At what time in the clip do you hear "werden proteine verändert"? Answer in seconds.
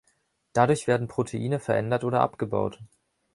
0.87-2.03